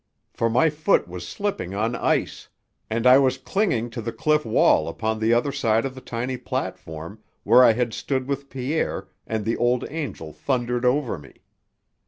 [0.33, 2.47] For my foot was slipping on ice
[2.89, 6.37] and I was clinging to the cliff wall upon the other side of the tiny
[6.37, 11.43] platform, where I had stood with Pierre, and the Old Angel thundered over me.